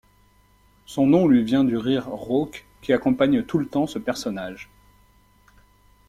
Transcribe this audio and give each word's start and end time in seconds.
Son 0.87 1.05
nom 1.05 1.27
lui 1.27 1.43
vient 1.43 1.63
du 1.63 1.77
rire 1.77 2.07
rauque 2.09 2.65
qui 2.81 2.91
accompagne 2.91 3.43
tout 3.43 3.59
le 3.59 3.67
temps 3.67 3.85
ce 3.85 3.99
personnage. 3.99 4.71